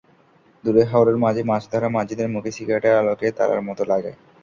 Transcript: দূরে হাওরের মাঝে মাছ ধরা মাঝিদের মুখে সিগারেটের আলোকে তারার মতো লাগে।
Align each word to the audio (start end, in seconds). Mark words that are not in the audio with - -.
দূরে 0.63 0.83
হাওরের 0.85 1.17
মাঝে 1.17 1.41
মাছ 1.43 1.63
ধরা 1.71 1.89
মাঝিদের 1.89 2.27
মুখে 2.29 2.51
সিগারেটের 2.51 2.99
আলোকে 3.01 3.27
তারার 3.37 3.61
মতো 3.67 3.83
লাগে। 3.91 4.11